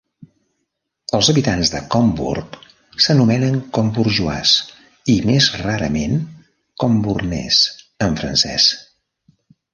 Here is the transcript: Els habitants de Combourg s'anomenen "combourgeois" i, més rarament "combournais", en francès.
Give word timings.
Els 1.17 1.27
habitants 1.33 1.71
de 1.73 1.81
Combourg 1.95 2.57
s'anomenen 3.07 3.59
"combourgeois" 3.79 4.55
i, 4.79 5.19
més 5.33 5.51
rarament 5.67 6.17
"combournais", 6.87 7.63
en 8.09 8.19
francès. 8.25 8.69